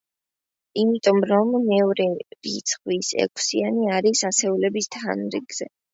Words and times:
იმიტომ, 0.83 1.19
რომ 1.31 1.51
მეორე 1.67 2.07
რიცხვის 2.47 3.11
ექვსიანი 3.27 3.93
არის 3.99 4.25
ასეულების 4.31 4.91
თანრიგზე. 4.97 5.71